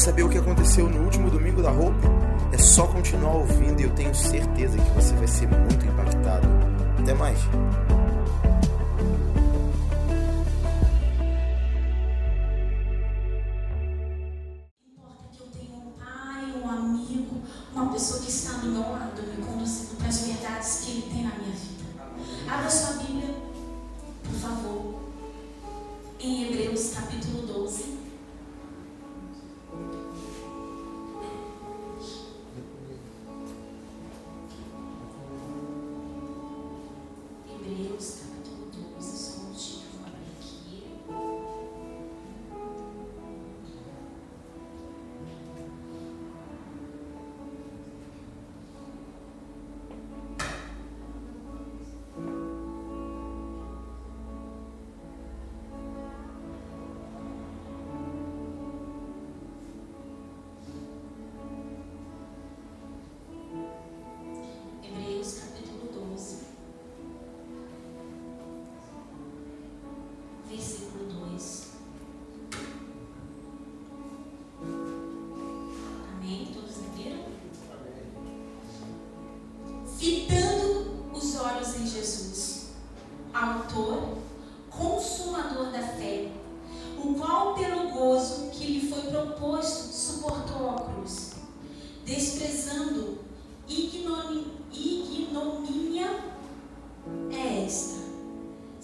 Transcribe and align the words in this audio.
saber 0.00 0.22
o 0.22 0.30
que 0.30 0.38
aconteceu 0.38 0.88
no 0.88 1.04
último 1.04 1.30
domingo 1.30 1.62
da 1.62 1.70
roupa? 1.70 2.08
É 2.52 2.58
só 2.58 2.86
continuar 2.86 3.34
ouvindo 3.34 3.80
e 3.80 3.84
eu 3.84 3.90
tenho 3.90 4.14
certeza 4.14 4.78
que 4.78 4.90
você 4.92 5.14
vai 5.14 5.28
ser 5.28 5.46
muito 5.46 5.86
impactado. 5.86 6.48
Até 6.98 7.12
mais. 7.12 7.38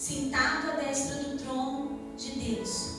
Sentado 0.07 0.71
à 0.71 0.75
destra 0.77 1.17
do 1.17 1.37
trono 1.37 1.99
de 2.17 2.31
Deus. 2.31 2.91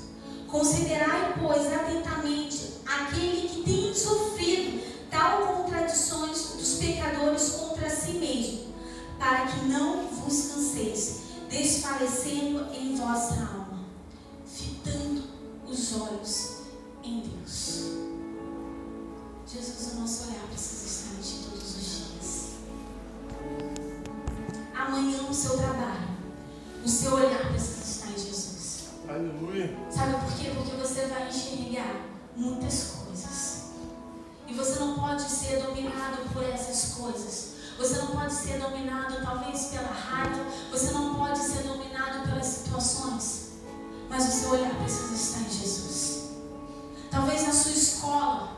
Considerai, 0.48 1.36
pois, 1.40 1.72
atentamente 1.72 2.74
aquele 2.86 3.48
que 3.48 3.64
tem 3.64 3.94
sofrido 3.94 4.82
tal 5.10 5.64
contradições 5.64 6.54
dos 6.58 6.74
pecadores 6.76 7.50
contra 7.52 7.90
si 7.90 8.12
mesmo, 8.14 8.74
para 9.18 9.48
que 9.48 9.66
não 9.68 10.06
vos 10.08 10.52
canseis, 10.52 11.22
desfalecendo 11.50 12.74
em 12.74 12.96
vossa 12.98 13.36
alma, 13.36 13.86
fitando 14.46 15.24
os 15.66 15.96
olhos 15.96 16.58
em 17.04 17.22
Deus. 17.22 17.84
Jesus, 19.48 19.94
o 19.94 20.02
nosso 20.02 20.28
olhar 20.28 20.46
precisa 20.50 20.86
estar 20.86 21.18
em 21.18 21.22
Ti 21.22 21.46
todos 21.50 21.78
os 21.78 21.98
dias. 21.98 22.48
Amanhã 24.76 25.22
no 25.22 25.34
seu 25.34 25.58
trabalho, 25.58 26.07
o 26.88 26.90
seu 26.90 27.16
olhar 27.16 27.50
precisa 27.50 27.84
estar 27.84 28.12
em 28.12 28.14
Jesus. 28.14 28.84
Aleluia. 29.10 29.78
Sabe 29.90 30.14
por 30.22 30.34
quê? 30.38 30.52
Porque 30.56 30.72
você 30.78 31.06
vai 31.08 31.28
enxergar 31.28 32.02
muitas 32.34 33.04
coisas. 33.04 33.64
E 34.48 34.54
você 34.54 34.80
não 34.80 34.96
pode 34.96 35.22
ser 35.24 35.64
dominado 35.64 36.18
por 36.32 36.42
essas 36.46 36.94
coisas. 36.94 37.56
Você 37.78 37.98
não 37.98 38.08
pode 38.08 38.34
ser 38.34 38.60
dominado 38.60 39.22
talvez 39.22 39.66
pela 39.66 39.92
raiva. 39.92 40.46
Você 40.72 40.92
não 40.92 41.16
pode 41.16 41.38
ser 41.40 41.64
dominado 41.64 42.26
pelas 42.30 42.46
situações. 42.46 43.50
Mas 44.10 44.26
o 44.30 44.40
seu 44.40 44.52
olhar 44.52 44.74
precisa 44.76 45.14
estar 45.14 45.42
em 45.42 45.60
Jesus. 45.60 46.30
Talvez 47.12 47.46
na 47.46 47.52
sua 47.52 47.72
escola 47.72 48.58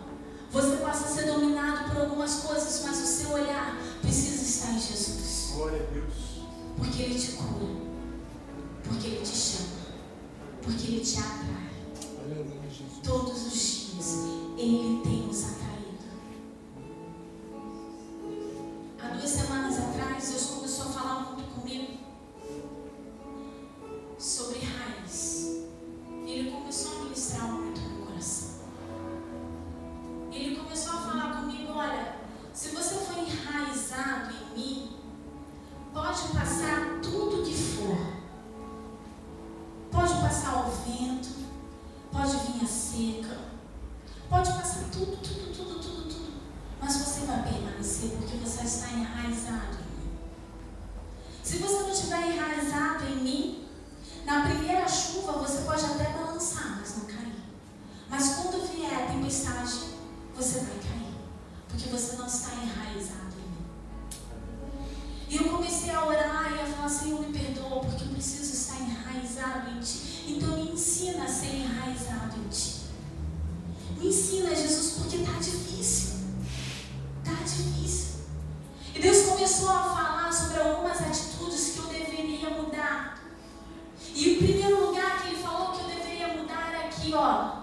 você 0.51 0.77
possa 0.77 1.07
ser 1.07 1.25
dominado 1.31 1.89
por 1.89 2.01
algumas 2.01 2.35
coisas, 2.41 2.83
mas 2.85 3.01
o 3.01 3.07
seu 3.07 3.31
olhar 3.31 3.75
precisa 4.01 4.43
estar 4.43 4.71
em 4.73 4.79
Jesus. 4.79 5.49
Glória 5.55 5.81
a 5.81 5.91
Deus. 5.91 6.13
Porque 6.77 7.01
Ele 7.01 7.19
te 7.19 7.31
cura. 7.31 7.88
Porque 8.83 9.07
Ele 9.07 9.21
te 9.21 9.35
chama. 9.35 9.69
Porque 10.61 10.87
Ele 10.87 11.01
te 11.01 11.19
atrai. 11.19 11.69
Todos 13.03 13.47
os 13.47 13.53
dias 13.53 14.15
Ele 14.57 15.01
tem 15.03 15.27
nos 15.27 15.43
atraído. 15.43 15.58
Você 59.29 60.59
vai 60.61 60.79
cair, 60.79 61.13
porque 61.67 61.87
você 61.89 62.15
não 62.15 62.25
está 62.25 62.51
enraizado 62.55 63.35
em 63.37 63.49
mim. 63.51 63.65
E 65.29 65.35
eu 65.35 65.55
comecei 65.55 65.91
a 65.91 66.03
orar 66.03 66.51
e 66.51 66.61
a 66.61 66.65
falar, 66.65 66.89
Senhor, 66.89 67.21
me 67.21 67.37
perdoa, 67.37 67.81
porque 67.81 68.05
eu 68.05 68.07
preciso 68.07 68.51
estar 68.51 68.81
enraizado 68.81 69.69
em 69.69 69.79
Ti. 69.81 70.25
Então 70.29 70.57
me 70.57 70.71
ensina 70.71 71.25
a 71.25 71.27
ser 71.27 71.57
enraizado 71.57 72.39
em 72.39 72.47
Ti. 72.47 72.79
Me 73.99 74.07
ensina, 74.07 74.55
Jesus, 74.55 74.93
porque 74.97 75.17
está 75.17 75.33
difícil. 75.33 76.21
Está 77.23 77.43
difícil. 77.43 78.21
E 78.95 78.99
Deus 78.99 79.27
começou 79.27 79.69
a 79.69 79.83
falar 79.83 80.33
sobre 80.33 80.59
algumas 80.59 80.99
atitudes 80.99 81.73
que 81.73 81.77
eu 81.77 81.85
deveria 81.85 82.49
mudar. 82.49 83.19
E 84.15 84.31
o 84.31 84.37
primeiro 84.39 84.87
lugar 84.87 85.21
que 85.21 85.27
Ele 85.27 85.43
falou 85.43 85.73
que 85.73 85.83
eu 85.83 85.87
deveria 85.87 86.29
mudar 86.29 86.73
era 86.73 86.87
aqui, 86.87 87.13
ó, 87.13 87.58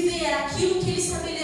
viver 0.00 0.32
aquilo 0.32 0.80
que 0.80 0.90
ele 0.90 1.00
estabeleceu 1.00 1.39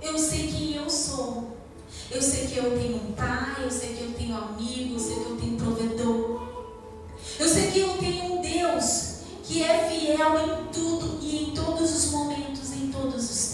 Eu 0.00 0.18
sei 0.18 0.46
quem 0.46 0.76
eu 0.76 0.88
sou. 0.88 1.56
Eu 2.10 2.22
sei 2.22 2.46
que 2.46 2.56
eu 2.56 2.78
tenho 2.78 2.96
um 2.96 3.12
pai, 3.12 3.64
eu 3.64 3.70
sei 3.70 3.94
que 3.94 4.02
eu 4.02 4.14
tenho 4.14 4.36
amigos, 4.36 5.02
eu 5.02 5.08
sei 5.08 5.24
que 5.24 5.30
eu 5.30 5.36
tenho 5.36 5.56
provedor. 5.56 6.48
Eu 7.38 7.48
sei 7.48 7.70
que 7.70 7.80
eu 7.80 7.98
tenho 7.98 8.32
um 8.34 8.40
Deus 8.40 9.18
que 9.44 9.62
é 9.62 9.88
fiel 9.88 10.38
em 10.38 10.72
tudo 10.72 11.18
e 11.22 11.44
em 11.44 11.50
todos 11.54 11.90
os 11.94 12.10
momentos, 12.10 12.72
em 12.72 12.90
todos 12.92 13.30
os 13.30 13.47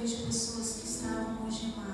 vejo 0.00 0.26
pessoas 0.26 0.74
que 0.80 0.88
estavam 0.88 1.44
algemadas. 1.44 1.87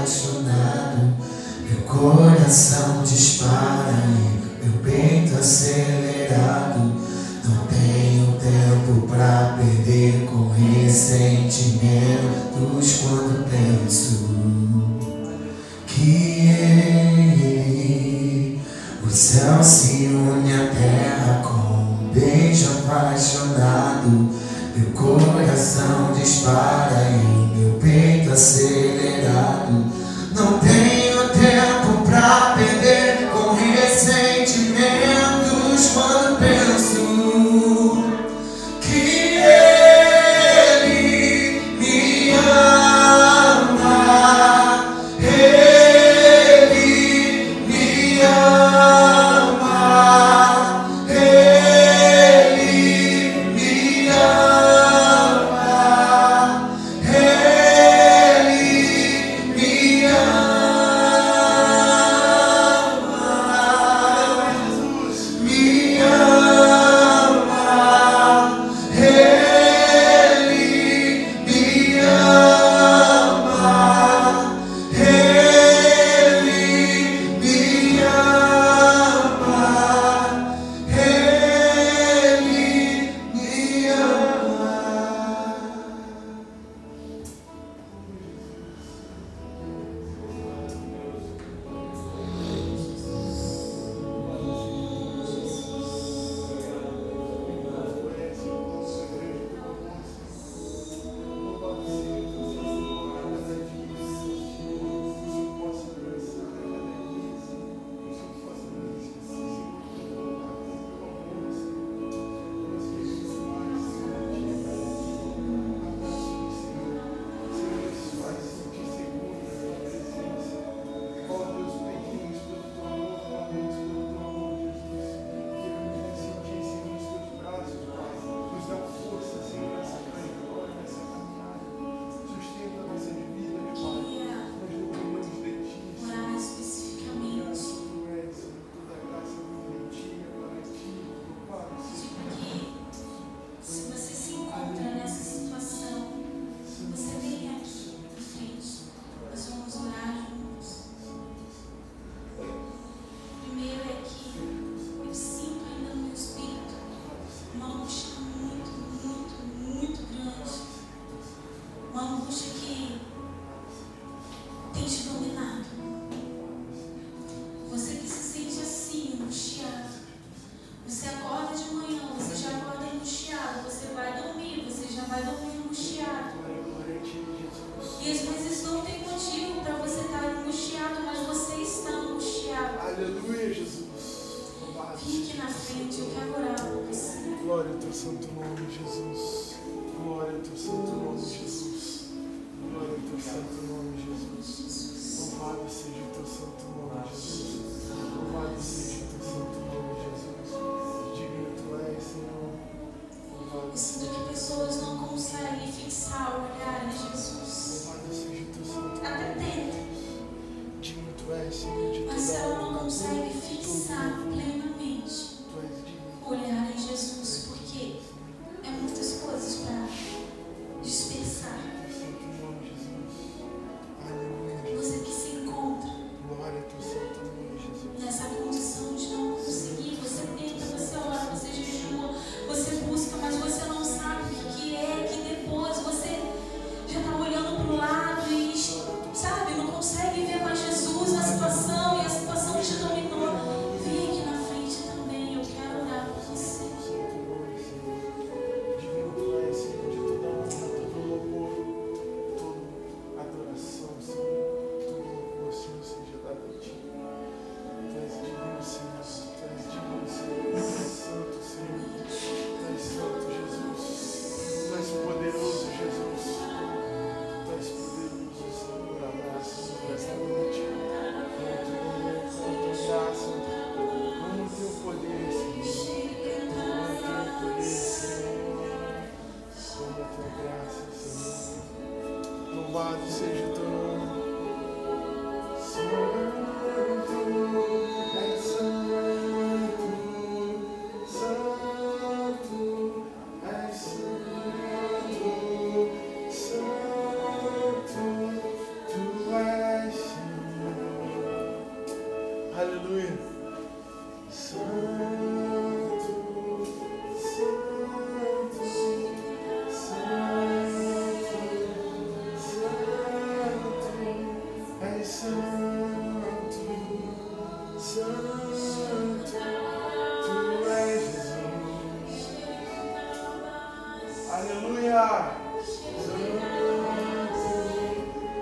Apaixonado, 0.00 1.12
meu 1.68 1.80
coração 1.82 2.89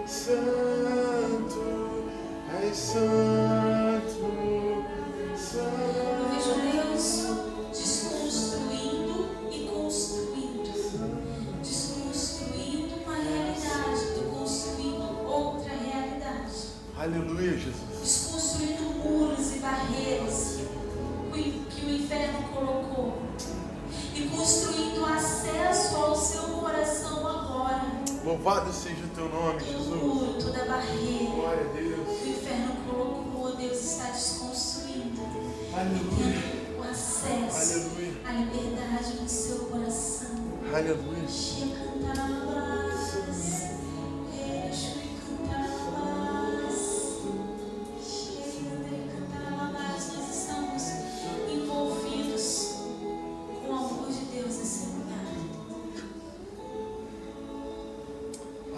So 0.09 0.58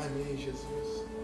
Amém, 0.02 0.34
Jesus. 0.34 1.19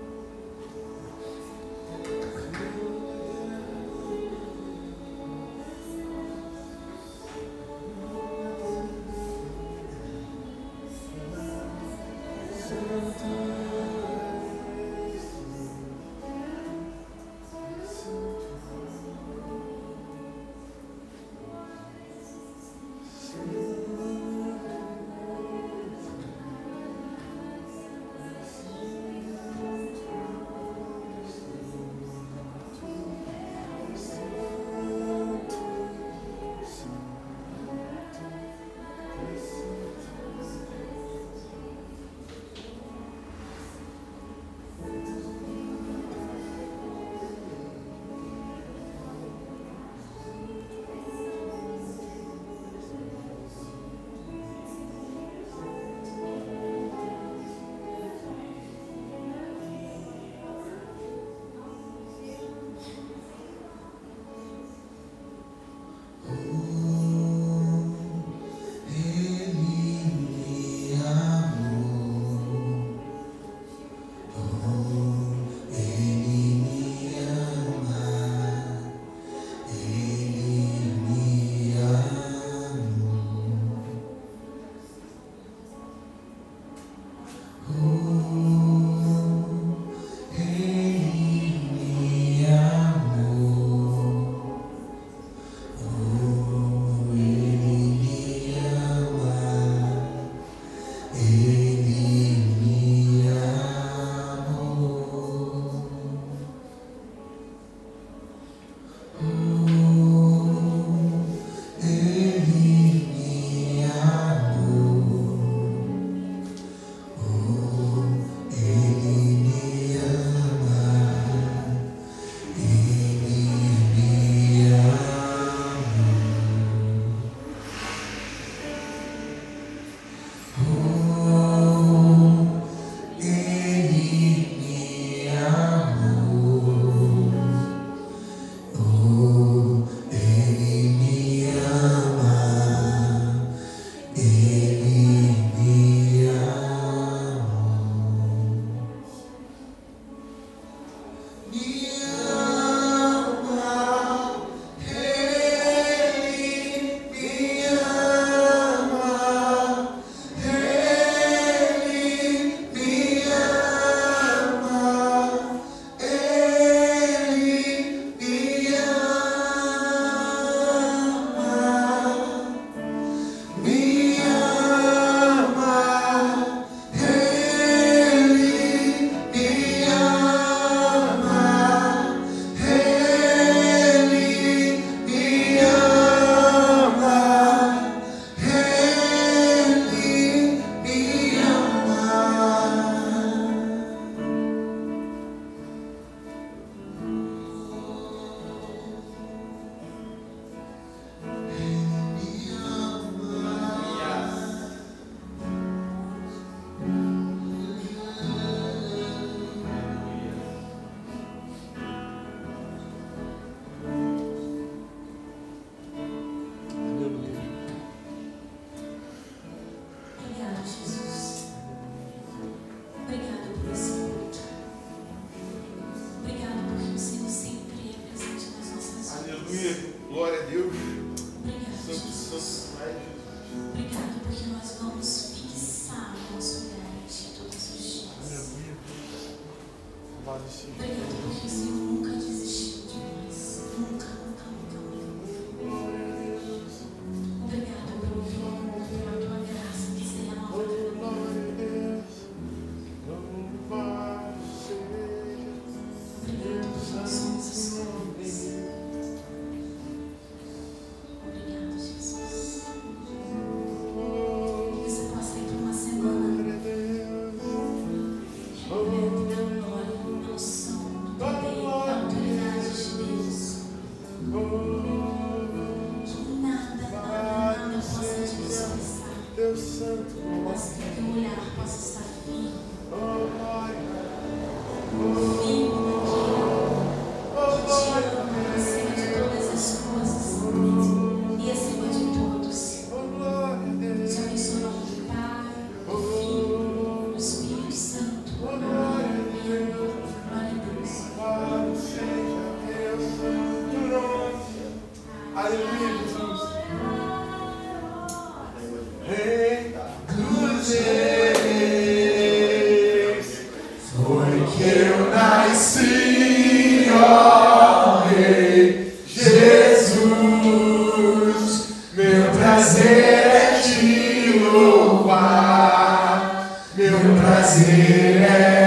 meu 326.74 326.98
prazer 327.20 328.22
é. 328.22 328.65